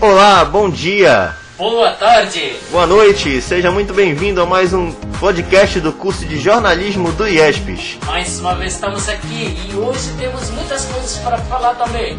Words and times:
Olá, 0.00 0.44
bom 0.44 0.70
dia. 0.70 1.34
Boa 1.56 1.90
tarde. 1.90 2.52
Boa 2.70 2.86
noite. 2.86 3.42
Seja 3.42 3.68
muito 3.68 3.92
bem-vindo 3.92 4.40
a 4.40 4.46
mais 4.46 4.72
um 4.72 4.92
podcast 5.18 5.80
do 5.80 5.92
curso 5.92 6.24
de 6.24 6.38
jornalismo 6.38 7.10
do 7.10 7.26
IESPES. 7.26 7.98
Mais 8.06 8.38
uma 8.38 8.54
vez 8.54 8.74
estamos 8.74 9.08
aqui 9.08 9.58
e 9.68 9.74
hoje 9.74 10.08
temos 10.16 10.50
muitas 10.50 10.84
coisas 10.84 11.16
para 11.16 11.38
falar 11.38 11.74
também. 11.74 12.16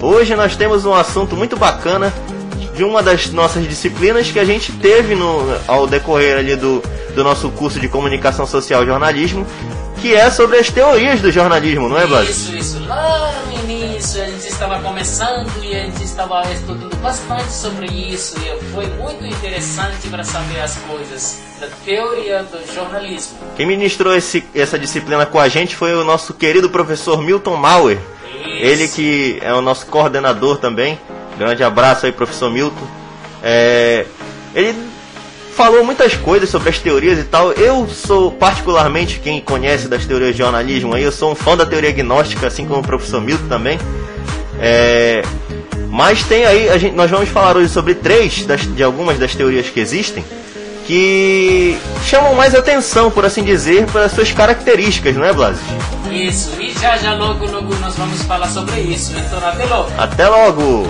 Hoje 0.00 0.34
nós 0.34 0.56
temos 0.56 0.86
um 0.86 0.94
assunto 0.94 1.36
muito 1.36 1.54
bacana 1.54 2.14
de 2.74 2.82
uma 2.82 3.02
das 3.02 3.30
nossas 3.30 3.68
disciplinas 3.68 4.30
que 4.30 4.38
a 4.38 4.44
gente 4.46 4.72
teve 4.72 5.14
no, 5.14 5.54
ao 5.66 5.86
decorrer 5.86 6.38
ali 6.38 6.56
do, 6.56 6.82
do 7.14 7.22
nosso 7.22 7.50
curso 7.50 7.78
de 7.78 7.88
comunicação 7.90 8.46
social 8.46 8.84
e 8.84 8.86
jornalismo, 8.86 9.46
que 10.00 10.14
é 10.14 10.30
sobre 10.30 10.56
as 10.56 10.70
teorias 10.70 11.20
do 11.20 11.30
jornalismo, 11.30 11.90
não 11.90 11.98
é, 11.98 12.06
Blas? 12.06 12.26
Isso, 12.30 12.56
isso. 12.56 12.86
Lá 12.86 13.34
no 13.52 13.57
início 13.98 14.22
a 14.22 14.26
gente 14.26 14.46
estava 14.46 14.80
começando 14.80 15.50
e 15.60 15.74
a 15.74 15.80
gente 15.80 16.04
estava 16.04 16.42
estudando 16.52 16.96
bastante 17.02 17.52
sobre 17.52 17.86
isso 17.86 18.36
e 18.38 18.64
foi 18.72 18.86
muito 18.86 19.26
interessante 19.26 20.06
para 20.08 20.22
saber 20.22 20.60
as 20.60 20.76
coisas 20.76 21.40
da 21.58 21.66
teoria 21.84 22.44
do 22.44 22.72
jornalismo. 22.72 23.36
Quem 23.56 23.66
ministrou 23.66 24.14
esse, 24.14 24.44
essa 24.54 24.78
disciplina 24.78 25.26
com 25.26 25.40
a 25.40 25.48
gente 25.48 25.74
foi 25.74 25.94
o 25.94 26.04
nosso 26.04 26.32
querido 26.32 26.70
professor 26.70 27.20
Milton 27.20 27.56
Mauer. 27.56 27.98
Isso. 28.36 28.64
Ele 28.64 28.88
que 28.88 29.38
é 29.42 29.52
o 29.52 29.60
nosso 29.60 29.86
coordenador 29.86 30.58
também. 30.58 30.98
Grande 31.36 31.64
abraço 31.64 32.06
aí, 32.06 32.12
professor 32.12 32.52
Milton. 32.52 32.86
É, 33.42 34.06
ele 34.54 34.87
falou 35.58 35.84
muitas 35.84 36.14
coisas 36.14 36.48
sobre 36.48 36.68
as 36.68 36.78
teorias 36.78 37.18
e 37.18 37.24
tal. 37.24 37.50
Eu 37.50 37.88
sou, 37.88 38.30
particularmente, 38.30 39.18
quem 39.18 39.40
conhece 39.40 39.88
das 39.88 40.06
teorias 40.06 40.30
de 40.30 40.38
jornalismo 40.38 40.94
aí, 40.94 41.02
eu 41.02 41.10
sou 41.10 41.32
um 41.32 41.34
fã 41.34 41.56
da 41.56 41.66
teoria 41.66 41.90
gnóstica, 41.90 42.46
assim 42.46 42.64
como 42.64 42.78
o 42.78 42.84
professor 42.84 43.20
Milton 43.20 43.48
também. 43.48 43.76
É, 44.60 45.20
mas 45.90 46.22
tem 46.22 46.44
aí, 46.44 46.70
a 46.70 46.78
gente, 46.78 46.94
nós 46.94 47.10
vamos 47.10 47.28
falar 47.28 47.56
hoje 47.56 47.70
sobre 47.70 47.96
três 47.96 48.46
das, 48.46 48.72
de 48.72 48.84
algumas 48.84 49.18
das 49.18 49.34
teorias 49.34 49.68
que 49.68 49.80
existem 49.80 50.24
que 50.86 51.76
chamam 52.06 52.34
mais 52.34 52.54
atenção, 52.54 53.10
por 53.10 53.26
assim 53.26 53.42
dizer, 53.42 53.84
pelas 53.88 54.12
suas 54.12 54.30
características, 54.32 55.14
não 55.16 55.24
é, 55.24 55.34
Blas? 55.34 55.58
Isso, 56.10 56.52
e 56.58 56.72
já 56.72 56.96
já 56.96 57.14
logo, 57.14 57.44
logo 57.44 57.74
nós 57.74 57.94
vamos 57.96 58.22
falar 58.22 58.48
sobre 58.48 58.80
isso. 58.80 59.12
Então 59.18 59.38
até 59.46 59.64
logo. 59.66 59.90
Até 59.98 60.28
logo! 60.28 60.88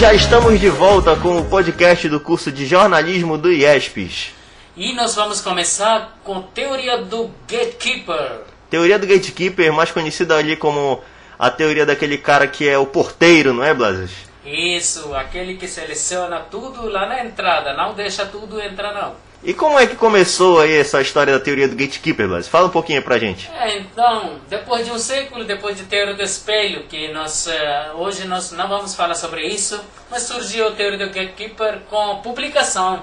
Já 0.00 0.14
estamos 0.14 0.58
de 0.58 0.70
volta 0.70 1.14
com 1.14 1.38
o 1.38 1.44
podcast 1.44 2.08
do 2.08 2.18
curso 2.18 2.50
de 2.50 2.64
jornalismo 2.64 3.36
do 3.36 3.52
IESPES. 3.52 4.32
E 4.74 4.94
nós 4.94 5.14
vamos 5.14 5.42
começar 5.42 6.18
com 6.24 6.40
teoria 6.40 7.02
do 7.02 7.30
gatekeeper. 7.46 8.40
Teoria 8.70 8.98
do 8.98 9.06
gatekeeper, 9.06 9.70
mais 9.70 9.90
conhecida 9.90 10.38
ali 10.38 10.56
como 10.56 11.02
a 11.38 11.50
teoria 11.50 11.84
daquele 11.84 12.16
cara 12.16 12.46
que 12.46 12.66
é 12.66 12.78
o 12.78 12.86
porteiro, 12.86 13.52
não 13.52 13.62
é, 13.62 13.74
Blas? 13.74 14.10
Isso, 14.42 15.14
aquele 15.14 15.58
que 15.58 15.68
seleciona 15.68 16.40
tudo 16.50 16.88
lá 16.88 17.06
na 17.06 17.22
entrada, 17.22 17.74
não 17.74 17.92
deixa 17.92 18.24
tudo 18.24 18.58
entrar 18.58 18.94
não. 18.94 19.29
E 19.42 19.54
como 19.54 19.78
é 19.78 19.86
que 19.86 19.96
começou 19.96 20.60
aí 20.60 20.76
essa 20.76 21.00
história 21.00 21.32
da 21.32 21.42
teoria 21.42 21.66
do 21.66 21.74
gatekeeper, 21.74 22.28
Blas? 22.28 22.46
Fala 22.46 22.66
um 22.66 22.70
pouquinho 22.70 23.02
pra 23.02 23.18
gente. 23.18 23.50
É, 23.52 23.78
então, 23.78 24.38
depois 24.50 24.84
de 24.84 24.92
um 24.92 24.98
século, 24.98 25.44
depois 25.44 25.78
de 25.78 25.84
teoria 25.84 26.14
do 26.14 26.22
espelho, 26.22 26.82
que 26.84 27.08
nós 27.08 27.46
eh, 27.46 27.90
hoje 27.94 28.26
nós 28.26 28.52
não 28.52 28.68
vamos 28.68 28.94
falar 28.94 29.14
sobre 29.14 29.46
isso, 29.46 29.80
mas 30.10 30.24
surgiu 30.24 30.68
a 30.68 30.72
teoria 30.72 30.98
do 30.98 31.06
gatekeeper 31.06 31.80
com 31.88 32.20
publicação 32.20 33.02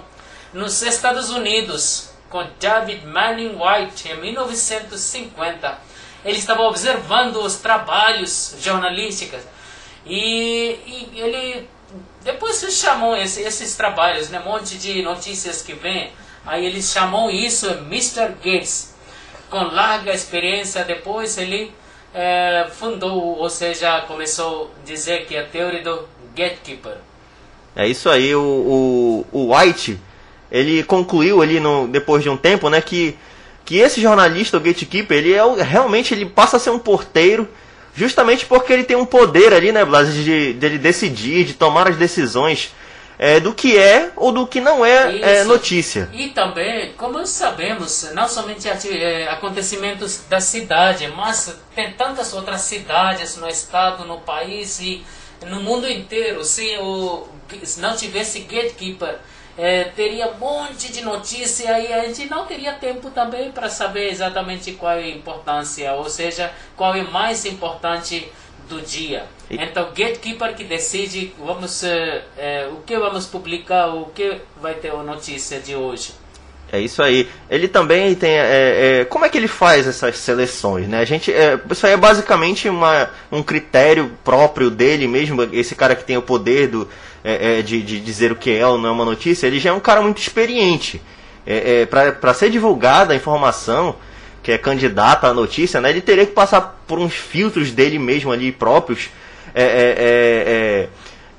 nos 0.54 0.80
Estados 0.84 1.32
Unidos 1.32 2.12
com 2.30 2.46
David 2.60 3.04
Manning 3.06 3.58
White 3.60 4.10
em 4.10 4.22
1950. 4.22 5.78
Ele 6.24 6.38
estava 6.38 6.62
observando 6.64 7.38
os 7.38 7.56
trabalhos 7.56 8.56
jornalísticos 8.62 9.42
e, 10.06 10.78
e 10.86 11.20
ele 11.20 11.68
depois 12.24 12.58
se 12.58 12.70
chamou 12.72 13.16
esse, 13.16 13.42
esses 13.42 13.76
trabalhos, 13.76 14.30
né, 14.30 14.40
um 14.40 14.52
monte 14.52 14.78
de 14.78 15.02
notícias 15.02 15.62
que 15.62 15.74
vem, 15.74 16.12
aí 16.48 16.66
ele 16.66 16.82
chamou 16.82 17.30
isso 17.30 17.70
Mr. 17.70 18.30
Gates. 18.44 18.96
Com 19.50 19.64
larga 19.64 20.12
experiência, 20.14 20.84
depois 20.84 21.38
ele 21.38 21.72
eh, 22.14 22.68
fundou, 22.72 23.38
ou 23.38 23.50
seja, 23.50 24.02
começou 24.02 24.72
a 24.76 24.86
dizer 24.86 25.26
que 25.26 25.38
a 25.38 25.44
teoria 25.44 25.84
do 25.84 26.08
gatekeeper. 26.36 26.98
É 27.76 27.88
isso 27.88 28.10
aí, 28.10 28.34
o, 28.36 28.42
o, 28.42 29.26
o 29.32 29.56
White, 29.56 30.00
ele 30.52 30.84
concluiu 30.84 31.42
ali 31.42 31.60
no, 31.60 31.88
depois 31.88 32.24
de 32.24 32.30
um 32.30 32.36
tempo, 32.36 32.70
né, 32.70 32.82
que, 32.82 33.16
que 33.64 33.78
esse 33.78 34.02
jornalista, 34.02 34.58
o 34.58 34.60
gatekeeper, 34.60 35.18
ele 35.18 35.34
é 35.34 35.64
realmente 35.64 36.14
ele 36.14 36.26
passa 36.26 36.58
a 36.58 36.60
ser 36.60 36.72
um 36.72 36.80
porteiro, 36.80 37.48
justamente 37.96 38.46
porque 38.46 38.74
ele 38.74 38.84
tem 38.84 38.98
um 38.98 39.06
poder 39.06 39.54
ali, 39.54 39.72
né, 39.72 39.86
Blas, 39.86 40.14
de, 40.14 40.54
de 40.54 40.66
ele 40.66 40.78
decidir, 40.78 41.46
de 41.46 41.54
tomar 41.54 41.88
as 41.88 41.98
decisões 41.98 42.74
é, 43.20 43.40
do 43.40 43.54
que 43.54 43.78
é 43.78 44.12
ou 44.16 44.32
do 44.32 44.46
que 44.46 44.62
não 44.62 44.86
é, 44.86 45.40
é, 45.40 45.44
notícia. 45.44 46.10
E 46.14 46.30
também, 46.30 46.94
como 46.94 47.26
sabemos, 47.26 48.12
não 48.14 48.28
somente 48.28 48.68
eh, 48.68 49.28
acontecimentos 49.30 50.22
da 50.30 50.40
cidade, 50.40 51.08
mas 51.16 51.58
tem 51.74 51.94
tantas 51.94 52.34
outras 52.34 52.62
cidades 52.62 53.36
no 53.38 53.48
estado, 53.48 54.06
no 54.06 54.20
país 54.20 54.80
e 54.80 55.04
no 55.46 55.62
mundo 55.62 55.90
inteiro. 55.90 56.44
Se, 56.44 56.78
o, 56.78 57.28
se 57.64 57.80
não 57.80 57.96
tivesse 57.96 58.42
gatekeeper, 58.42 59.18
eh, 59.58 59.86
teria 59.96 60.28
um 60.28 60.38
monte 60.38 60.92
de 60.92 61.02
notícia 61.02 61.80
e 61.80 61.92
a 61.92 62.06
gente 62.06 62.30
não 62.30 62.46
teria 62.46 62.74
tempo 62.74 63.10
também 63.10 63.52
para 63.52 63.68
saber 63.68 64.12
exatamente 64.12 64.74
qual 64.74 64.94
é 64.94 65.04
a 65.04 65.10
importância, 65.10 65.92
ou 65.94 66.08
seja, 66.08 66.52
qual 66.76 66.94
é 66.94 67.02
mais 67.02 67.46
importante 67.46 68.32
do 68.70 68.80
dia. 68.82 69.26
E- 69.50 69.56
Então, 69.56 69.86
gatekeeper 69.96 70.56
que 70.56 70.64
decide 70.64 71.34
vamos, 71.40 71.84
eh, 71.84 72.68
o 72.72 72.78
que 72.86 72.98
vamos 72.98 73.26
publicar, 73.26 73.88
o 73.88 74.06
que 74.08 74.38
vai 74.62 74.74
ter 74.76 74.92
a 74.92 75.04
notícia 75.04 75.60
de 75.60 75.76
hoje. 75.76 76.12
É 76.72 76.80
isso 76.82 77.02
aí. 77.02 77.30
Ele 77.50 77.68
também 77.68 78.14
tem. 78.14 78.32
é, 78.32 79.00
é, 79.02 79.06
como 79.06 79.24
é 79.24 79.30
que 79.30 79.38
ele 79.38 79.48
faz 79.48 79.88
essas 79.88 80.18
seleções, 80.18 80.86
né? 80.88 81.00
A 81.00 81.06
gente, 81.06 81.32
é, 81.32 81.58
isso 81.72 81.88
aí 81.88 81.94
é 81.94 81.98
basicamente 81.98 82.68
uma, 82.68 83.10
um 83.32 83.42
critério 83.42 84.12
próprio 84.24 84.70
dele 84.70 85.08
mesmo. 85.08 85.42
Esse 85.54 85.76
cara 85.76 85.96
que 85.96 86.04
tem 86.04 86.18
o 86.18 86.22
poder 86.22 86.68
do, 86.68 86.90
é, 87.24 87.60
é, 87.60 87.62
de, 87.62 87.82
de 87.82 88.02
dizer 88.02 88.34
o 88.34 88.36
que 88.36 88.52
é 88.52 88.68
ou 88.68 88.78
não 88.78 88.90
é 88.90 88.92
uma 88.92 89.06
notícia, 89.06 89.48
ele 89.48 89.60
já 89.60 89.70
é 89.70 89.74
um 89.74 89.80
cara 89.80 90.02
muito 90.02 90.18
experiente. 90.22 91.02
É, 91.46 91.84
é, 91.84 91.86
Para 91.86 92.34
ser 92.34 92.50
divulgada 92.50 93.14
a 93.14 93.16
informação 93.16 93.96
que 94.44 94.52
é 94.52 94.58
candidata 94.58 95.28
à 95.28 95.34
notícia, 95.34 95.80
né? 95.80 95.90
Ele 95.90 96.02
teria 96.02 96.26
que 96.26 96.34
passar 96.34 96.82
por 96.86 97.00
uns 97.00 97.14
filtros 97.14 97.72
dele 97.72 97.98
mesmo 97.98 98.30
ali 98.32 98.52
próprios. 98.52 99.10
É, 99.58 99.64
é, 99.64 99.66
é, 99.66 100.84
é, 100.84 100.90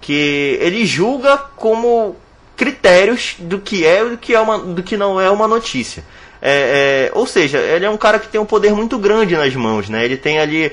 que 0.00 0.58
ele 0.60 0.84
julga 0.84 1.38
como 1.38 2.16
critérios 2.56 3.36
do 3.38 3.60
que 3.60 3.86
é 3.86 4.04
do 4.04 4.18
que, 4.18 4.34
é 4.34 4.40
uma, 4.40 4.58
do 4.58 4.82
que 4.82 4.96
não 4.96 5.20
é 5.20 5.30
uma 5.30 5.46
notícia. 5.46 6.04
É, 6.42 7.12
ou 7.14 7.26
seja, 7.26 7.58
ele 7.58 7.84
é 7.84 7.90
um 7.90 7.96
cara 7.96 8.18
que 8.18 8.28
tem 8.28 8.40
um 8.40 8.44
poder 8.44 8.72
muito 8.72 8.98
grande 8.98 9.36
nas 9.36 9.54
mãos, 9.54 9.88
né? 9.88 10.04
Ele 10.04 10.16
tem 10.16 10.40
ali 10.40 10.72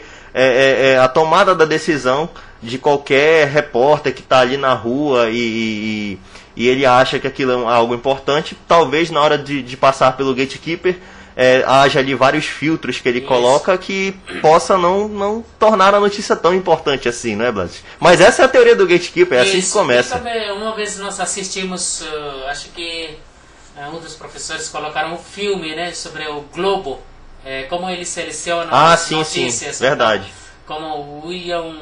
a 1.02 1.08
tomada 1.08 1.56
da 1.56 1.66
decisão 1.66 2.30
de 2.62 2.78
qualquer 2.78 3.48
repórter 3.48 4.14
que 4.14 4.22
está 4.22 4.40
ali 4.40 4.58
na 4.58 4.74
rua 4.74 5.30
e, 5.30 5.38
e, 5.38 6.20
e 6.56 6.68
ele 6.68 6.86
acha 6.86 7.20
que 7.20 7.28
aquilo 7.28 7.52
é 7.52 7.74
algo 7.74 7.94
importante. 7.94 8.58
Talvez 8.68 9.12
na 9.12 9.22
hora 9.22 9.38
de, 9.38 9.62
de 9.62 9.78
passar 9.78 10.18
pelo 10.18 10.34
gatekeeper 10.34 10.98
é, 11.36 11.64
haja 11.68 12.00
ali 12.00 12.16
vários 12.16 12.46
filtros 12.46 13.00
que 13.00 13.10
ele 13.10 13.20
Isso. 13.20 13.28
coloca 13.28 13.78
que 13.78 14.14
possa 14.42 14.78
não, 14.78 15.08
não 15.08 15.44
tornar 15.60 15.94
a 15.94 16.00
notícia 16.00 16.36
tão 16.36 16.54
importante 16.54 17.10
assim, 17.10 17.36
não 17.36 17.46
é, 17.46 17.52
Blas? 17.52 17.84
Mas 18.00 18.22
essa 18.22 18.44
é 18.44 18.46
a 18.46 18.48
teoria 18.48 18.76
do 18.76 18.88
gatekeeper, 18.88 19.38
é 19.38 19.42
assim 19.42 19.52
que 19.54 19.58
Isso. 19.60 19.74
começa. 19.78 20.22
Uma 20.56 20.74
vez 20.76 20.98
nós 20.98 21.20
assistimos, 21.20 22.02
eh, 22.04 22.50
acho 22.50 22.70
que 22.70 23.18
eh, 23.78 23.88
um 23.90 24.00
dos 24.00 24.14
professores 24.16 24.70
colocaram 24.70 25.14
um 25.14 25.18
filme 25.18 25.76
né, 25.76 25.92
sobre 25.94 26.26
o 26.28 26.42
Globo, 26.54 27.00
eh, 27.46 27.64
como 27.64 27.90
ele 27.90 28.06
seleciona 28.06 28.70
Ah, 28.72 28.94
as 28.94 29.02
sim, 29.02 29.24
sim, 29.26 29.42
notícias. 29.42 29.80
verdade. 29.80 30.32
Como 30.66 30.86
o 30.88 31.28
William 31.28 31.76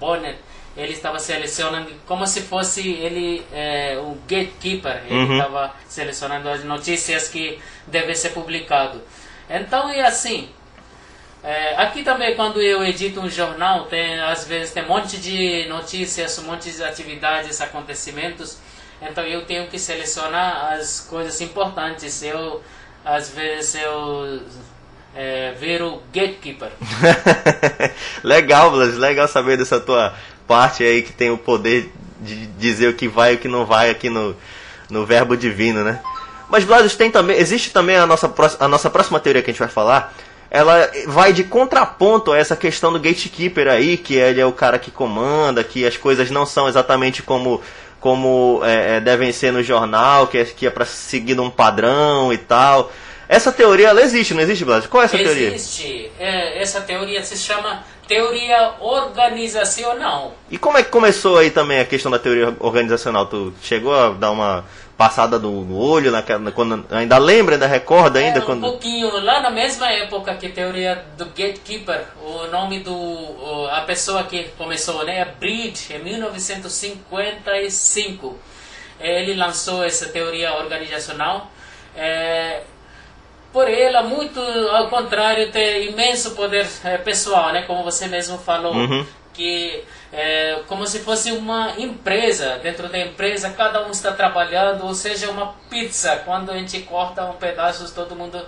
Bonnet, 0.00 0.38
ele 0.76 0.92
estava 0.92 1.18
selecionando 1.18 1.90
como 2.06 2.26
se 2.26 2.42
fosse 2.42 2.88
ele 2.88 3.44
eh, 3.52 3.96
o 4.00 4.16
gatekeeper. 4.28 5.02
Ele 5.08 5.14
Uhum. 5.24 5.36
estava 5.38 5.72
selecionando 5.88 6.48
as 6.48 6.64
notícias 6.64 7.28
que 7.28 7.58
devem 7.86 8.14
ser 8.14 8.30
publicado. 8.30 9.00
Então 9.48 9.88
é 9.90 10.02
assim. 10.02 10.48
É, 11.42 11.74
aqui 11.76 12.02
também, 12.02 12.34
quando 12.34 12.60
eu 12.60 12.82
edito 12.82 13.20
um 13.20 13.28
jornal, 13.28 13.84
tem, 13.84 14.18
às 14.18 14.46
vezes 14.46 14.72
tem 14.72 14.82
um 14.82 14.88
monte 14.88 15.18
de 15.18 15.66
notícias, 15.68 16.38
um 16.38 16.44
monte 16.44 16.70
de 16.72 16.82
atividades, 16.82 17.60
acontecimentos. 17.60 18.56
Então 19.02 19.22
eu 19.24 19.44
tenho 19.44 19.66
que 19.66 19.78
selecionar 19.78 20.72
as 20.72 21.00
coisas 21.00 21.38
importantes. 21.42 22.22
Eu, 22.22 22.62
às 23.04 23.28
vezes, 23.28 23.74
eu 23.74 24.40
é, 25.14 25.52
viro 25.58 26.02
gatekeeper. 26.12 26.70
legal, 28.24 28.70
Blas, 28.70 28.94
legal 28.96 29.28
saber 29.28 29.58
dessa 29.58 29.78
tua 29.78 30.14
parte 30.46 30.82
aí 30.82 31.02
que 31.02 31.12
tem 31.12 31.30
o 31.30 31.38
poder 31.38 31.92
de 32.20 32.46
dizer 32.46 32.88
o 32.88 32.94
que 32.94 33.08
vai 33.08 33.32
e 33.32 33.36
o 33.36 33.38
que 33.38 33.48
não 33.48 33.64
vai 33.64 33.90
aqui 33.90 34.08
no, 34.08 34.36
no 34.88 35.04
verbo 35.04 35.36
divino, 35.36 35.84
né? 35.84 36.00
Mas, 36.48 36.64
Blas, 36.64 36.94
tem 36.94 37.10
também, 37.10 37.38
existe 37.38 37.70
também 37.70 37.96
a 37.96 38.06
nossa, 38.06 38.32
a 38.60 38.68
nossa 38.68 38.90
próxima 38.90 39.18
teoria 39.18 39.42
que 39.42 39.50
a 39.50 39.52
gente 39.52 39.60
vai 39.60 39.68
falar, 39.68 40.14
ela 40.50 40.88
vai 41.06 41.32
de 41.32 41.42
contraponto 41.42 42.32
a 42.32 42.38
essa 42.38 42.54
questão 42.54 42.92
do 42.92 43.00
gatekeeper 43.00 43.66
aí, 43.66 43.96
que 43.96 44.14
ele 44.14 44.40
é 44.40 44.46
o 44.46 44.52
cara 44.52 44.78
que 44.78 44.90
comanda, 44.90 45.64
que 45.64 45.84
as 45.84 45.96
coisas 45.96 46.30
não 46.30 46.46
são 46.46 46.68
exatamente 46.68 47.22
como 47.22 47.60
como 47.98 48.60
é, 48.62 48.96
é 48.96 49.00
devem 49.00 49.32
ser 49.32 49.50
no 49.50 49.62
jornal, 49.62 50.26
que 50.26 50.36
é, 50.36 50.44
que 50.44 50.66
é 50.66 50.70
para 50.70 50.84
seguir 50.84 51.40
um 51.40 51.48
padrão 51.48 52.30
e 52.32 52.36
tal. 52.36 52.92
Essa 53.26 53.50
teoria 53.50 53.88
ela 53.88 54.02
existe, 54.02 54.34
não 54.34 54.42
existe, 54.42 54.64
Blas? 54.64 54.86
Qual 54.86 55.02
é 55.02 55.06
essa 55.06 55.16
existe. 55.16 55.34
teoria? 55.34 55.54
Existe. 55.56 56.12
É, 56.18 56.62
essa 56.62 56.82
teoria 56.82 57.24
se 57.24 57.36
chama 57.38 57.82
teoria 58.06 58.74
organizacional. 58.80 60.34
E 60.50 60.58
como 60.58 60.76
é 60.78 60.82
que 60.82 60.90
começou 60.90 61.38
aí 61.38 61.50
também 61.50 61.80
a 61.80 61.84
questão 61.84 62.10
da 62.10 62.18
teoria 62.18 62.56
organizacional? 62.60 63.26
Tu 63.26 63.52
chegou 63.62 63.94
a 63.94 64.08
dar 64.10 64.30
uma 64.30 64.64
passada 64.96 65.38
no, 65.38 65.76
olho 65.76 66.10
naquela, 66.10 66.50
quando 66.52 66.86
ainda 66.90 67.18
lembra, 67.18 67.56
ainda 67.56 67.66
recorda 67.66 68.20
ainda 68.20 68.38
é, 68.38 68.42
um 68.42 68.46
quando 68.46 68.60
pouquinho 68.60 69.10
lá 69.24 69.40
na 69.40 69.50
mesma 69.50 69.90
época 69.90 70.36
que 70.36 70.46
a 70.46 70.50
teoria 70.50 71.04
do 71.16 71.24
gatekeeper, 71.26 72.04
o 72.22 72.46
nome 72.46 72.78
do 72.80 73.68
a 73.70 73.80
pessoa 73.80 74.22
que 74.24 74.44
começou, 74.56 75.04
né, 75.04 75.24
Breed, 75.38 75.90
em 75.90 75.98
1955. 75.98 78.38
Ele 79.00 79.34
lançou 79.34 79.84
essa 79.84 80.08
teoria 80.08 80.54
organizacional. 80.54 81.50
É, 81.96 82.62
por 83.54 83.70
ela, 83.70 84.02
muito 84.02 84.40
ao 84.40 84.88
contrário, 84.88 85.50
tem 85.52 85.90
imenso 85.90 86.32
poder 86.32 86.66
é, 86.84 86.98
pessoal, 86.98 87.52
né? 87.52 87.62
Como 87.62 87.84
você 87.84 88.06
mesmo 88.08 88.36
falou, 88.36 88.74
Uhum. 88.74 89.06
que 89.32 89.82
é 90.12 90.60
como 90.66 90.84
se 90.86 90.98
fosse 90.98 91.30
uma 91.32 91.72
empresa. 91.78 92.58
Dentro 92.62 92.88
da 92.88 92.98
empresa, 92.98 93.50
cada 93.50 93.86
um 93.86 93.90
está 93.92 94.10
trabalhando, 94.12 94.84
ou 94.84 94.94
seja, 94.94 95.30
uma 95.30 95.54
pizza. 95.70 96.16
Quando 96.24 96.50
a 96.50 96.54
gente 96.58 96.80
corta 96.80 97.24
um 97.24 97.34
pedaço, 97.34 97.94
todo 97.94 98.14
mundo 98.16 98.44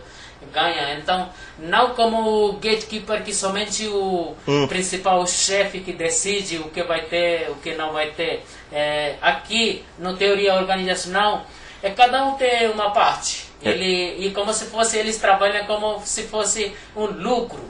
ganha. 0.53 0.95
Então, 0.95 1.29
não 1.59 1.91
como 1.95 2.49
o 2.49 2.53
gatekeeper, 2.55 3.23
que 3.25 3.33
somente 3.33 3.87
o 3.87 4.35
Hum. 4.47 4.67
principal 4.67 5.25
chefe 5.27 5.81
que 5.81 5.93
decide 5.93 6.59
o 6.59 6.69
que 6.71 6.83
vai 6.83 7.03
ter, 7.03 7.49
o 7.51 7.55
que 7.57 7.75
não 7.75 7.93
vai 7.93 8.09
ter. 8.11 8.45
É, 8.73 9.15
aqui, 9.23 9.85
no 9.99 10.17
teoria 10.17 10.55
organizacional, 10.55 11.47
é 11.83 11.91
cada 11.91 12.25
um 12.25 12.35
tem 12.35 12.69
uma 12.71 12.91
parte. 12.91 13.46
É. 13.63 13.71
Ele, 13.71 14.27
e 14.27 14.31
como 14.33 14.53
se 14.53 14.67
fosse, 14.67 14.99
eles 14.99 15.17
trabalham 15.17 15.67
como 15.67 16.01
se 16.05 16.25
fosse 16.25 16.73
um 16.95 17.07
lucro. 17.07 17.61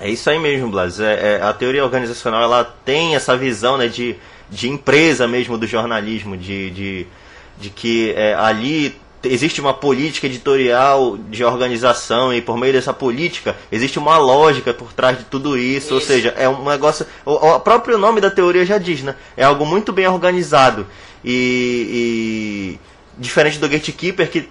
É 0.00 0.10
isso 0.10 0.28
aí 0.28 0.38
mesmo, 0.38 0.70
Blas. 0.70 1.00
É, 1.00 1.36
é, 1.36 1.42
a 1.42 1.52
teoria 1.52 1.84
organizacional 1.84 2.42
ela 2.42 2.64
tem 2.84 3.14
essa 3.14 3.36
visão 3.36 3.76
né, 3.76 3.86
de, 3.88 4.16
de 4.50 4.68
empresa 4.68 5.26
mesmo 5.28 5.56
do 5.56 5.66
jornalismo, 5.66 6.36
de, 6.36 6.70
de, 6.70 7.06
de 7.58 7.70
que 7.70 8.12
é, 8.16 8.34
ali 8.34 8.96
existe 9.22 9.60
uma 9.60 9.72
política 9.72 10.26
editorial 10.26 11.16
de 11.16 11.44
organização 11.44 12.32
e 12.34 12.42
por 12.42 12.58
meio 12.58 12.72
dessa 12.72 12.92
política 12.92 13.56
existe 13.70 13.98
uma 13.98 14.18
lógica 14.18 14.74
por 14.74 14.92
trás 14.92 15.18
de 15.18 15.24
tudo 15.24 15.56
isso. 15.56 15.94
Ou 15.94 15.98
Isso. 15.98 16.08
seja, 16.08 16.34
é 16.36 16.48
um 16.48 16.64
negócio. 16.64 17.06
O, 17.24 17.32
o 17.32 17.60
próprio 17.60 17.96
nome 17.96 18.20
da 18.20 18.30
teoria 18.30 18.66
já 18.66 18.78
diz, 18.78 19.02
né? 19.02 19.14
É 19.36 19.44
algo 19.44 19.64
muito 19.64 19.92
bem 19.92 20.06
organizado. 20.06 20.86
E, 21.24 22.76
e 22.76 23.20
diferente 23.20 23.58
do 23.58 23.68
gatekeeper 23.68 24.30
que 24.30 24.48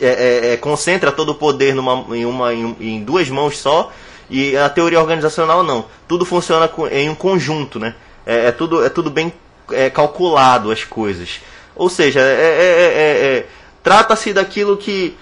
é, 0.00 0.06
é, 0.06 0.52
é, 0.52 0.56
concentra 0.56 1.12
todo 1.12 1.30
o 1.30 1.34
poder 1.34 1.74
numa, 1.74 2.04
em, 2.16 2.24
uma, 2.24 2.52
em, 2.52 2.76
em 2.80 3.04
duas 3.04 3.28
mãos 3.28 3.58
só 3.58 3.92
e 4.30 4.56
a 4.56 4.68
teoria 4.68 5.00
organizacional 5.00 5.62
não. 5.62 5.86
Tudo 6.06 6.24
funciona 6.24 6.70
em 6.90 7.08
um 7.08 7.14
conjunto, 7.14 7.78
né? 7.78 7.94
É, 8.26 8.46
é 8.46 8.52
tudo, 8.52 8.84
é 8.84 8.88
tudo 8.88 9.10
bem 9.10 9.32
é, 9.72 9.88
calculado 9.90 10.70
as 10.70 10.84
coisas. 10.84 11.40
Ou 11.74 11.88
seja, 11.88 12.20
trata-se 13.82 14.32
daquilo 14.32 14.76
que 14.76 15.16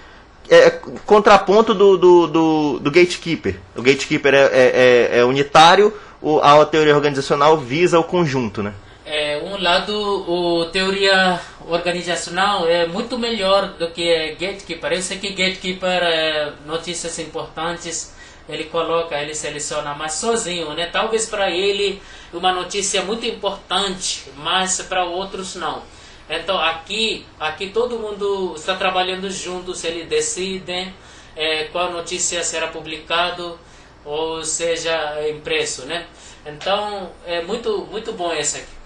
é 0.49 0.71
contraponto 1.05 1.73
do, 1.73 1.97
do, 1.97 2.27
do, 2.27 2.79
do 2.79 2.91
gatekeeper. 2.91 3.55
O 3.75 3.81
gatekeeper 3.81 4.33
é, 4.33 4.37
é- 4.37 5.09
é- 5.13 5.19
é 5.19 5.25
unitário, 5.25 5.93
o, 6.21 6.39
a 6.39 6.65
teoria 6.65 6.95
organizacional 6.95 7.57
visa 7.57 7.99
o 7.99 8.03
conjunto, 8.03 8.63
né? 8.63 8.73
É, 9.09 9.37
um 9.37 9.55
lado, 9.63 9.93
o 10.29 10.65
teoria 10.65 11.39
organizacional 11.65 12.67
é 12.67 12.85
muito 12.85 13.17
melhor 13.17 13.69
do 13.69 13.89
que 13.89 14.31
gatekeeper. 14.31 14.91
Eu 14.91 15.01
sei 15.01 15.17
que 15.17 15.29
gatekeeper 15.29 16.03
é 16.03 16.51
notícias 16.65 17.17
importantes, 17.19 18.13
ele 18.49 18.65
coloca, 18.65 19.17
ele 19.17 19.33
seleciona, 19.33 19.93
mas 19.93 20.11
sozinho, 20.15 20.73
né? 20.73 20.87
Talvez 20.91 21.25
para 21.25 21.49
ele 21.49 22.01
uma 22.33 22.51
notícia 22.51 23.01
muito 23.01 23.25
importante, 23.25 24.25
mas 24.35 24.81
para 24.81 25.05
outros 25.05 25.55
não. 25.55 25.83
Então 26.29 26.59
aqui, 26.59 27.25
aqui 27.39 27.69
todo 27.69 27.97
mundo 27.97 28.55
está 28.57 28.75
trabalhando 28.75 29.31
juntos, 29.31 29.85
ele 29.85 30.03
decide 30.03 30.93
é, 31.33 31.63
qual 31.71 31.93
notícia 31.93 32.43
será 32.43 32.67
publicado 32.67 33.57
ou 34.03 34.43
seja 34.43 35.25
impresso, 35.29 35.85
né? 35.85 36.05
Então 36.45 37.09
é 37.25 37.41
muito 37.41 37.87
muito 37.89 38.11
bom 38.11 38.33
esse 38.33 38.57
aqui. 38.57 38.76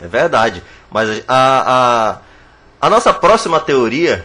É 0.00 0.06
verdade. 0.06 0.62
Mas 0.90 1.22
a, 1.26 2.18
a, 2.80 2.86
a 2.86 2.90
nossa 2.90 3.12
próxima 3.12 3.58
teoria 3.60 4.24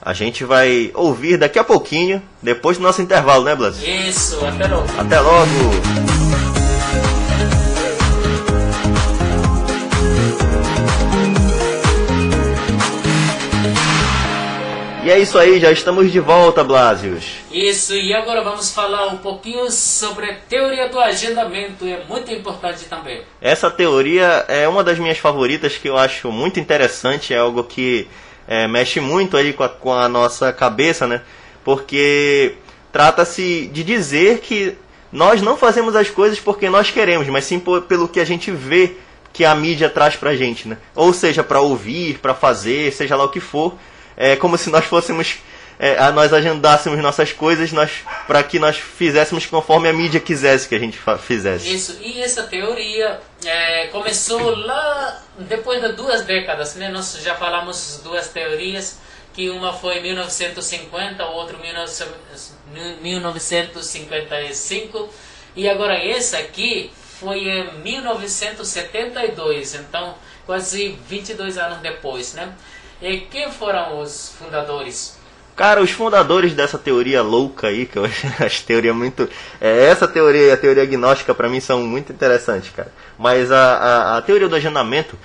a 0.00 0.12
gente 0.12 0.44
vai 0.44 0.92
ouvir 0.94 1.36
daqui 1.36 1.58
a 1.58 1.64
pouquinho, 1.64 2.22
depois 2.40 2.78
do 2.78 2.82
nosso 2.84 3.02
intervalo, 3.02 3.42
né, 3.42 3.56
Blas? 3.56 3.82
Isso, 3.82 4.38
até 4.46 4.68
logo. 4.68 4.86
Até 4.96 5.18
logo! 5.18 6.15
E 15.06 15.10
é 15.12 15.20
isso 15.20 15.38
aí, 15.38 15.60
já 15.60 15.70
estamos 15.70 16.10
de 16.10 16.18
volta, 16.18 16.64
Blasius. 16.64 17.24
Isso, 17.52 17.94
e 17.94 18.12
agora 18.12 18.42
vamos 18.42 18.72
falar 18.72 19.06
um 19.06 19.18
pouquinho 19.18 19.70
sobre 19.70 20.28
a 20.28 20.34
teoria 20.34 20.88
do 20.88 20.98
agendamento, 20.98 21.84
é 21.86 22.02
muito 22.08 22.32
importante 22.32 22.86
também. 22.86 23.22
Essa 23.40 23.70
teoria 23.70 24.44
é 24.48 24.66
uma 24.66 24.82
das 24.82 24.98
minhas 24.98 25.18
favoritas 25.18 25.76
que 25.76 25.88
eu 25.88 25.96
acho 25.96 26.32
muito 26.32 26.58
interessante, 26.58 27.32
é 27.32 27.38
algo 27.38 27.62
que 27.62 28.08
é, 28.48 28.66
mexe 28.66 28.98
muito 28.98 29.36
aí 29.36 29.52
com 29.52 29.62
a, 29.62 29.68
com 29.68 29.92
a 29.92 30.08
nossa 30.08 30.52
cabeça, 30.52 31.06
né? 31.06 31.22
Porque 31.64 32.56
trata-se 32.92 33.68
de 33.72 33.84
dizer 33.84 34.40
que 34.40 34.76
nós 35.12 35.40
não 35.40 35.56
fazemos 35.56 35.94
as 35.94 36.10
coisas 36.10 36.40
porque 36.40 36.68
nós 36.68 36.90
queremos, 36.90 37.28
mas 37.28 37.44
sim 37.44 37.60
por- 37.60 37.82
pelo 37.82 38.08
que 38.08 38.18
a 38.18 38.24
gente 38.24 38.50
vê 38.50 38.96
que 39.32 39.44
a 39.44 39.54
mídia 39.54 39.88
traz 39.88 40.16
pra 40.16 40.34
gente, 40.34 40.66
né? 40.66 40.78
Ou 40.96 41.12
seja, 41.12 41.44
para 41.44 41.60
ouvir, 41.60 42.18
para 42.18 42.34
fazer, 42.34 42.92
seja 42.92 43.14
lá 43.14 43.22
o 43.24 43.28
que 43.28 43.38
for, 43.38 43.76
é 44.16 44.34
como 44.36 44.56
se 44.58 44.70
nós 44.70 44.84
fôssemos 44.84 45.36
é, 45.78 45.98
a- 45.98 46.10
nós 46.10 46.32
agendássemos 46.32 46.98
nossas 47.02 47.32
coisas 47.32 47.70
nós 47.70 47.90
para 48.26 48.42
que 48.42 48.58
nós 48.58 48.78
fizéssemos 48.78 49.44
conforme 49.44 49.90
a 49.90 49.92
mídia 49.92 50.18
quisesse 50.18 50.66
que 50.66 50.74
a 50.74 50.78
gente 50.78 50.98
fizesse. 51.20 51.74
Isso, 51.74 51.98
e 52.00 52.18
essa 52.22 52.44
teoria 52.44 53.20
é, 53.44 53.88
começou 53.88 54.56
lá 54.56 55.22
depois 55.38 55.82
de 55.82 55.92
duas 55.92 56.22
décadas, 56.24 56.74
né? 56.76 56.88
Nós 56.88 57.18
já 57.22 57.34
falamos 57.34 58.00
duas 58.02 58.28
teorias, 58.28 58.98
que 59.34 59.50
uma 59.50 59.74
foi 59.74 59.98
em 59.98 60.02
1950, 60.02 61.22
a 61.22 61.28
outra 61.28 61.58
em 61.58 61.60
19 61.60 61.92
1955, 63.02 65.10
e 65.54 65.68
agora 65.68 65.94
essa 66.02 66.38
aqui 66.38 66.90
foi 67.20 67.40
em 67.48 67.70
1972, 67.82 69.74
então 69.74 70.14
quase 70.46 70.98
22 71.08 71.58
anos 71.58 71.78
depois, 71.80 72.32
né? 72.34 72.52
E 73.00 73.18
quem 73.20 73.50
foram 73.50 74.00
os 74.00 74.34
fundadores? 74.38 75.18
Cara, 75.54 75.82
os 75.82 75.90
fundadores 75.90 76.52
dessa 76.52 76.78
teoria 76.78 77.22
louca 77.22 77.68
aí, 77.68 77.86
que 77.86 77.96
eu 77.96 78.04
acho 78.40 78.64
teoria 78.64 78.92
muito. 78.92 79.28
É, 79.60 79.86
essa 79.86 80.06
teoria 80.06 80.48
e 80.48 80.50
a 80.52 80.56
teoria 80.56 80.82
agnóstica 80.82 81.34
pra 81.34 81.48
mim 81.48 81.60
são 81.60 81.80
muito 81.82 82.12
interessantes, 82.12 82.70
cara. 82.70 82.92
Mas 83.18 83.50
a, 83.50 83.58
a, 83.58 84.16
a 84.18 84.22
teoria 84.22 84.48
do 84.48 84.56
agendamento, 84.56 85.18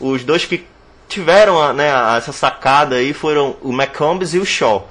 os 0.00 0.24
dois 0.24 0.44
que 0.44 0.66
tiveram 1.08 1.72
né, 1.72 1.88
essa 2.16 2.32
sacada 2.32 2.96
aí 2.96 3.12
foram 3.12 3.56
o 3.62 3.72
McCombs 3.72 4.34
e 4.34 4.38
o 4.38 4.44
Shaw. 4.44 4.90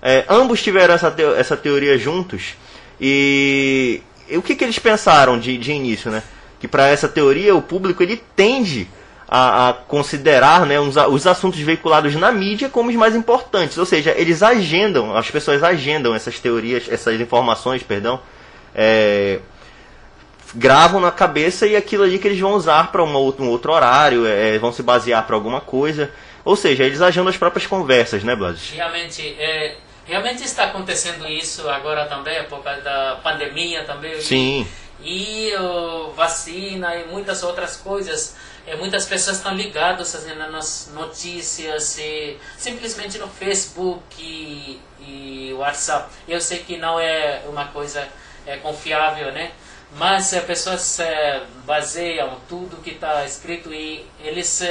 É, 0.00 0.24
ambos 0.28 0.62
tiveram 0.62 0.94
essa, 0.94 1.14
essa 1.36 1.56
teoria 1.56 1.96
juntos 1.96 2.54
e, 3.00 4.02
e 4.28 4.36
o 4.36 4.42
que, 4.42 4.56
que 4.56 4.64
eles 4.64 4.78
pensaram 4.78 5.38
de, 5.38 5.56
de 5.56 5.72
início, 5.72 6.10
né? 6.10 6.22
Que 6.58 6.66
para 6.66 6.88
essa 6.88 7.08
teoria 7.08 7.54
o 7.54 7.62
público 7.62 8.02
ele 8.02 8.22
tende 8.34 8.88
a, 9.34 9.70
a 9.70 9.72
considerar 9.72 10.66
né, 10.66 10.78
os, 10.78 11.26
assuntos 11.26 11.58
veiculados 11.58 12.14
na 12.16 12.30
mídia 12.30 12.68
como 12.68 12.90
os 12.90 12.96
mais 12.96 13.16
importantes, 13.16 13.78
ou 13.78 13.86
seja, 13.86 14.12
eles 14.14 14.42
agendam, 14.42 15.16
as 15.16 15.30
pessoas 15.30 15.62
agendam 15.62 16.14
essas 16.14 16.38
teorias, 16.38 16.86
essas 16.86 17.18
informações, 17.18 17.82
perdão, 17.82 18.20
é, 18.74 19.38
gravam 20.54 21.00
na 21.00 21.10
cabeça 21.10 21.66
e 21.66 21.74
aquilo 21.74 22.02
ali 22.02 22.18
que 22.18 22.28
eles 22.28 22.38
vão 22.38 22.52
usar 22.52 22.92
para 22.92 23.02
um 23.02 23.14
outro 23.14 23.72
horário, 23.72 24.26
é, 24.26 24.58
vão 24.58 24.70
se 24.70 24.82
basear 24.82 25.26
para 25.26 25.34
alguma 25.34 25.62
coisa, 25.62 26.10
ou 26.44 26.54
seja, 26.54 26.84
eles 26.84 27.00
agendam 27.00 27.30
as 27.30 27.36
próprias 27.38 27.66
conversas, 27.66 28.22
né, 28.22 28.36
Blas? 28.36 28.68
Realmente, 28.68 29.34
é, 29.38 29.76
realmente 30.04 30.44
está 30.44 30.64
acontecendo 30.64 31.26
isso 31.26 31.66
agora 31.70 32.04
também, 32.04 32.44
por 32.50 32.62
causa 32.62 32.82
da 32.82 33.18
pandemia 33.24 33.84
também. 33.84 34.20
Sim. 34.20 34.68
E 35.02 35.52
oh, 35.58 36.12
vacina 36.14 36.94
e 36.96 37.06
muitas 37.06 37.42
outras 37.42 37.78
coisas. 37.78 38.36
E 38.66 38.76
muitas 38.76 39.06
pessoas 39.06 39.38
estão 39.38 39.54
ligadas 39.54 40.14
assim, 40.14 40.34
nas 40.34 40.90
notícias, 40.94 41.98
e, 41.98 42.38
simplesmente 42.56 43.18
no 43.18 43.28
Facebook 43.28 44.02
e, 44.20 44.80
e 45.00 45.52
WhatsApp. 45.54 46.12
Eu 46.28 46.40
sei 46.40 46.58
que 46.60 46.76
não 46.76 46.98
é 46.98 47.42
uma 47.48 47.66
coisa 47.68 48.06
é, 48.46 48.56
confiável, 48.58 49.32
né? 49.32 49.52
Mas 49.96 50.32
as 50.32 50.44
pessoas 50.44 51.00
é, 51.00 51.42
baseiam 51.66 52.38
tudo 52.48 52.82
que 52.82 52.90
está 52.90 53.24
escrito 53.24 53.72
e 53.74 54.06
eles 54.20 54.62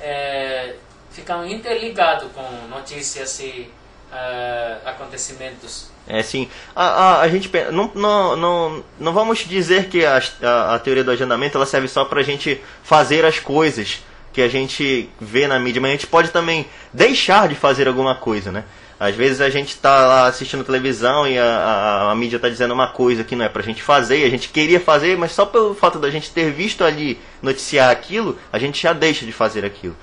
é, 0.00 0.74
ficam 1.10 1.46
interligados 1.46 2.30
com 2.32 2.42
notícias 2.68 3.38
e 3.40 3.70
uh, 4.14 4.88
acontecimentos. 4.88 5.90
É 6.06 6.22
sim. 6.22 6.48
A, 6.74 6.84
a, 6.84 7.20
a 7.22 7.28
gente 7.28 7.50
não, 7.72 7.90
não, 7.94 8.36
não, 8.36 8.84
não 9.00 9.12
vamos 9.12 9.38
dizer 9.40 9.88
que 9.88 10.04
a, 10.04 10.22
a, 10.42 10.74
a 10.74 10.78
teoria 10.78 11.02
do 11.02 11.10
agendamento 11.10 11.56
ela 11.56 11.66
serve 11.66 11.88
só 11.88 12.04
para 12.04 12.20
a 12.20 12.24
gente 12.24 12.60
fazer 12.82 13.24
as 13.24 13.38
coisas 13.38 14.02
que 14.32 14.42
a 14.42 14.48
gente 14.48 15.08
vê 15.20 15.46
na 15.46 15.58
mídia, 15.58 15.80
mas 15.80 15.90
a 15.90 15.94
gente 15.94 16.06
pode 16.06 16.30
também 16.30 16.66
deixar 16.92 17.48
de 17.48 17.54
fazer 17.54 17.86
alguma 17.88 18.14
coisa, 18.14 18.50
né? 18.50 18.64
Às 18.98 19.14
vezes 19.14 19.40
a 19.40 19.50
gente 19.50 19.70
está 19.70 20.06
lá 20.06 20.26
assistindo 20.26 20.64
televisão 20.64 21.26
e 21.26 21.38
a, 21.38 21.44
a, 21.44 22.10
a 22.12 22.14
mídia 22.14 22.36
está 22.36 22.48
dizendo 22.48 22.74
uma 22.74 22.88
coisa 22.88 23.24
que 23.24 23.34
não 23.34 23.44
é 23.44 23.48
para 23.48 23.62
a 23.62 23.64
gente 23.64 23.82
fazer, 23.82 24.24
a 24.24 24.30
gente 24.30 24.48
queria 24.48 24.80
fazer, 24.80 25.16
mas 25.16 25.32
só 25.32 25.44
pelo 25.46 25.74
fato 25.74 25.98
da 25.98 26.10
gente 26.10 26.30
ter 26.30 26.50
visto 26.52 26.84
ali 26.84 27.18
noticiar 27.42 27.90
aquilo, 27.90 28.38
a 28.52 28.58
gente 28.58 28.82
já 28.82 28.92
deixa 28.92 29.24
de 29.24 29.32
fazer 29.32 29.64
aquilo. 29.64 29.96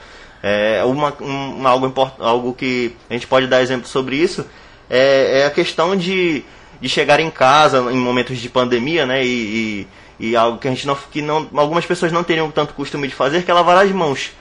É 0.43 0.83
uma, 0.83 1.13
um, 1.21 1.67
algo, 1.67 1.93
algo 2.19 2.53
que 2.53 2.95
a 3.09 3.13
gente 3.13 3.27
pode 3.27 3.45
dar 3.45 3.61
exemplo 3.61 3.87
sobre 3.87 4.15
isso 4.15 4.45
é, 4.91 5.39
é, 5.39 5.45
a 5.45 5.49
questão 5.49 5.95
de, 5.95 6.43
de 6.81 6.89
chegar 6.89 7.21
em 7.21 7.31
casa 7.31 7.77
em 7.91 7.97
momentos 7.97 8.37
de 8.37 8.49
pandemia, 8.49 9.05
né? 9.05 9.25
E, 9.25 9.87
e, 10.19 10.27
e 10.31 10.35
algo 10.35 10.57
que 10.57 10.67
a 10.67 10.71
gente 10.71 10.85
não, 10.85 10.95
que 10.95 11.21
não, 11.21 11.47
algumas 11.55 11.85
pessoas 11.85 12.11
não 12.11 12.25
teriam 12.25 12.51
tanto 12.51 12.73
costume 12.73 13.07
de 13.07 13.15
fazer, 13.15 13.43
que 13.43 13.49
é 13.49 13.53
lavar 13.53 13.77
as 13.77 13.91
mãos. 13.91 14.31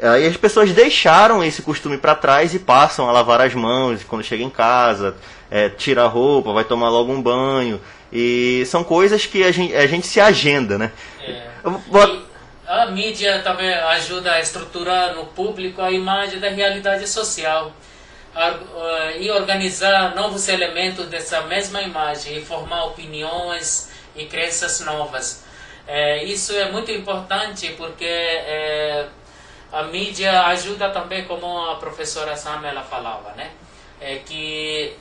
Aí 0.00 0.26
as 0.26 0.36
pessoas 0.38 0.72
deixaram 0.72 1.44
esse 1.44 1.60
costume 1.60 1.98
para 1.98 2.14
trás 2.14 2.54
e 2.54 2.58
passam 2.58 3.08
a 3.08 3.12
lavar 3.12 3.42
as 3.42 3.54
mãos 3.54 4.02
quando 4.04 4.24
chega 4.24 4.42
em 4.42 4.48
casa, 4.48 5.14
é, 5.50 5.68
tira 5.68 6.04
a 6.04 6.08
roupa, 6.08 6.52
vai 6.54 6.64
tomar 6.64 6.88
logo 6.88 7.12
um 7.12 7.20
banho. 7.20 7.78
E 8.10 8.64
são 8.66 8.82
coisas 8.82 9.26
que 9.26 9.44
a 9.44 9.52
gente, 9.52 9.74
a 9.74 9.86
gente 9.86 10.06
se 10.06 10.18
agenda, 10.18 10.78
né? 10.78 10.92
É. 11.20 11.42
Vou... 11.62 12.29
a 12.70 12.86
mídia 12.86 13.42
também 13.42 13.74
ajuda 13.74 14.30
a 14.30 14.40
estruturar 14.40 15.12
no 15.12 15.26
público 15.26 15.82
a 15.82 15.90
imagem 15.90 16.38
da 16.38 16.48
realidade 16.48 17.08
social 17.08 17.72
e 19.18 19.28
organizar 19.32 20.14
novos 20.14 20.46
elementos 20.48 21.08
dessa 21.08 21.40
mesma 21.42 21.82
imagem 21.82 22.38
e 22.38 22.44
formar 22.44 22.84
opiniões 22.84 23.90
e 24.14 24.24
crenças 24.26 24.78
novas. 24.82 25.42
É, 25.84 26.22
isso 26.22 26.54
é 26.54 26.70
muito 26.70 26.92
importante 26.92 27.74
porque 27.76 28.04
é, 28.04 29.08
a 29.72 29.82
mídia 29.82 30.42
ajuda 30.46 30.90
também, 30.90 31.24
como 31.24 31.70
a 31.70 31.74
professora 31.74 32.36
Samela 32.36 32.82
falava, 32.82 33.32
né? 33.32 33.50
É 34.00 34.20
que 34.24 34.96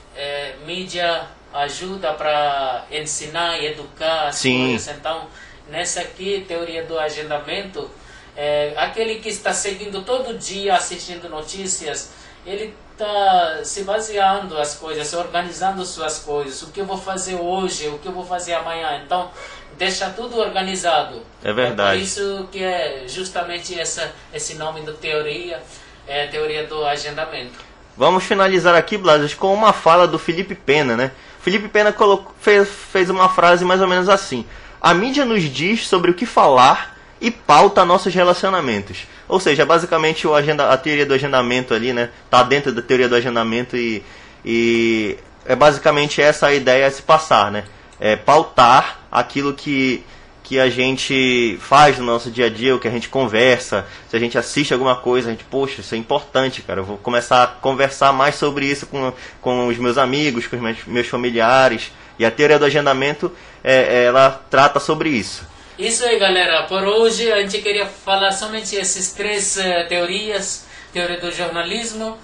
mídia 0.66 1.28
ajuda 1.54 2.14
para 2.14 2.86
ensinar 2.92 3.60
e 3.60 3.68
educar 3.68 4.30
as 4.30 4.38
Sim. 4.38 4.70
coisas. 4.70 4.96
Então, 4.98 5.28
nessa 5.70 6.02
aqui, 6.02 6.46
teoria 6.48 6.84
do 6.84 6.98
agendamento, 7.00 7.90
é, 8.36 8.74
aquele 8.78 9.16
que 9.16 9.30
está 9.30 9.54
seguindo 9.54 10.02
todo 10.04 10.38
dia, 10.38 10.76
assistindo 10.76 11.30
notícias, 11.30 12.12
ele 12.46 12.74
está 12.94 13.64
se 13.64 13.84
baseando 13.84 14.58
as 14.58 14.76
coisas, 14.76 15.14
organizando 15.14 15.86
suas 15.86 16.20
coisas. 16.20 16.62
O 16.62 16.72
que 16.72 16.82
eu 16.82 16.86
vou 16.86 16.98
fazer 16.98 17.36
hoje, 17.36 17.88
o 17.88 17.98
que 18.00 18.08
eu 18.08 18.12
vou 18.12 18.26
fazer 18.26 18.54
amanhã. 18.54 19.02
Então, 19.06 19.30
deixa 19.78 20.10
tudo 20.10 20.38
organizado. 20.38 21.22
É 21.44 21.54
verdade. 21.54 21.90
É 21.90 21.94
por 21.94 22.04
isso 22.04 22.50
que 22.52 22.64
é 22.64 23.04
justamente 23.08 23.80
essa, 23.80 24.12
esse 24.34 24.56
nome 24.56 24.82
da 24.82 24.94
teoria, 24.94 25.62
é 26.08 26.26
a 26.26 26.28
teoria 26.28 26.66
do 26.66 26.86
agendamento. 26.86 27.70
Vamos 27.96 28.24
finalizar 28.24 28.76
aqui, 28.76 28.98
Blas, 28.98 29.34
com 29.34 29.54
uma 29.54 29.74
fala 29.74 30.08
do 30.08 30.18
Felipe 30.18 30.56
Pena, 30.56 30.96
né? 30.96 31.12
Felipe 31.42 31.68
Pena 31.68 31.92
colocou, 31.92 32.34
fez, 32.40 32.68
fez 32.68 33.10
uma 33.10 33.28
frase 33.30 33.66
mais 33.66 33.82
ou 33.82 33.88
menos 33.88 34.08
assim: 34.08 34.46
A 34.82 34.94
mídia 34.94 35.26
nos 35.26 35.44
diz 35.44 35.88
sobre 35.88 36.12
o 36.12 36.14
que 36.14 36.26
falar 36.26 36.98
e 37.22 37.30
pauta 37.30 37.84
nossos 37.84 38.14
relacionamentos. 38.14 39.08
Ou 39.28 39.40
seja, 39.40 39.66
basicamente 39.66 40.26
o 40.26 40.34
agenda, 40.34 40.70
a 40.70 40.78
teoria 40.78 41.06
do 41.06 41.14
agendamento 41.14 41.74
ali, 41.74 41.92
né? 41.92 42.10
Tá 42.30 42.44
dentro 42.44 42.72
da 42.72 42.82
teoria 42.82 43.10
do 43.10 43.16
agendamento 43.16 43.76
e, 43.76 44.04
e 44.44 45.18
é 45.46 45.56
basicamente 45.56 46.22
essa 46.22 46.48
a 46.48 46.54
ideia 46.54 46.88
a 46.88 46.92
se 46.92 47.02
passar, 47.02 47.52
né? 47.52 47.66
É 48.00 48.16
pautar 48.16 49.00
aquilo 49.12 49.54
que, 49.54 50.04
que 50.44 50.58
a 50.60 50.70
gente 50.70 51.58
faz 51.60 52.00
no 52.00 52.06
nosso 52.06 52.32
dia 52.32 52.46
a 52.46 52.50
dia, 52.50 52.74
o 52.74 52.80
que 52.80 52.88
a 52.88 52.92
gente 52.92 53.10
conversa, 53.10 53.86
se 54.10 54.16
a 54.16 54.20
gente 54.20 54.38
assiste 54.38 54.74
alguma 54.74 54.96
coisa, 54.96 55.28
a 55.28 55.32
gente, 55.32 55.44
poxa, 55.44 55.82
isso 55.82 55.94
é 55.94 55.98
importante, 55.98 56.62
cara. 56.62 56.80
Eu 56.80 56.86
vou 56.86 56.98
começar 56.98 57.44
a 57.44 57.48
conversar 57.48 58.14
mais 58.14 58.36
sobre 58.36 58.66
isso 58.66 58.88
com, 58.88 59.12
com 59.42 59.68
os 59.68 59.78
meus 59.78 59.98
amigos, 59.98 60.48
com 60.48 60.56
os 60.56 60.62
meus, 60.62 60.86
meus 60.86 61.08
familiares. 61.08 61.92
E 62.20 62.26
a 62.26 62.30
teoria 62.30 62.60
do 62.60 62.66
agendamento, 62.66 63.32
é, 63.64 64.04
ela 64.04 64.42
trata 64.50 64.80
sobre 64.80 65.10
isso. 65.10 65.48
Isso 65.80 66.04
aí, 66.04 66.20
galera. 66.20 66.64
Por 66.64 66.84
hoje 66.84 67.32
a 67.32 67.42
gente 67.42 67.60
queria 67.60 67.86
falar 67.86 68.34
somente 68.34 68.78
essas 68.78 69.14
três 69.14 69.56
uh, 69.56 69.88
teorias: 69.88 70.66
teoria 70.92 71.18
do 71.18 71.32
jornalismo. 71.32 72.18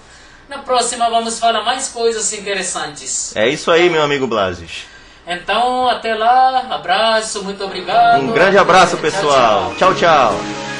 Na 0.46 0.58
próxima 0.58 1.08
vamos 1.08 1.38
falar 1.38 1.62
mais 1.64 1.88
coisas 1.88 2.32
interessantes. 2.34 3.34
É 3.34 3.48
isso 3.48 3.70
aí, 3.70 3.88
meu 3.88 4.02
amigo 4.02 4.26
Blases. 4.26 4.84
Então, 5.26 5.88
até 5.88 6.14
lá. 6.14 6.66
Abraço, 6.70 7.42
muito 7.42 7.64
obrigado. 7.64 8.20
Um 8.20 8.32
grande 8.32 8.58
abraço, 8.58 8.98
pessoal. 8.98 9.74
tchau. 9.78 9.94
tchau. 9.94 10.34
tchau. 10.34 10.75